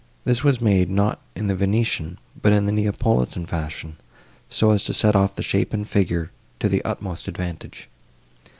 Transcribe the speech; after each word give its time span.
This 0.25 0.43
was 0.43 0.59
made, 0.59 0.89
not 0.89 1.21
in 1.35 1.45
the 1.45 1.53
Venetian, 1.53 2.17
but, 2.41 2.51
in 2.53 2.65
the 2.65 2.71
Neapolitan 2.71 3.45
fashion, 3.45 3.97
so 4.49 4.71
as 4.71 4.83
to 4.85 4.95
set 4.95 5.15
off 5.15 5.35
the 5.35 5.43
shape 5.43 5.73
and 5.73 5.87
figure, 5.87 6.31
to 6.59 6.67
the 6.67 6.83
utmost 6.83 7.27
advantage. 7.27 7.87